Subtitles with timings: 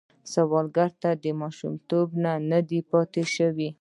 [0.31, 1.09] سوالګر ته
[1.41, 2.07] ماشومتوب
[2.49, 3.69] نه دی پاتې شوی